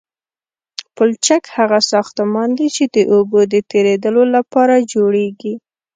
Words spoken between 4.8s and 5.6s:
جوړیږي